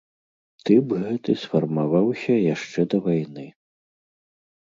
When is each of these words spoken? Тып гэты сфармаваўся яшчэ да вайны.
Тып 0.67 0.95
гэты 1.01 1.31
сфармаваўся 1.41 2.33
яшчэ 2.55 2.81
да 2.93 2.97
вайны. 3.09 3.45